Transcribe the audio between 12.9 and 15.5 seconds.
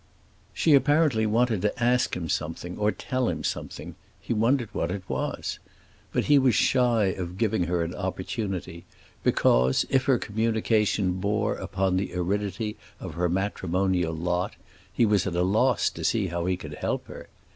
of her matrimonial lot, he was at a